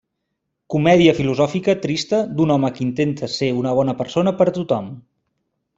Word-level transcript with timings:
Comèdia 0.75 1.13
filosòfica 1.19 1.75
trista 1.83 2.23
d'un 2.39 2.55
home 2.55 2.73
que 2.79 2.85
intenta 2.89 3.33
ser 3.37 3.53
una 3.61 3.77
bona 3.81 3.99
persona 4.03 4.35
per 4.41 4.53
a 4.53 4.57
tothom. 4.59 4.95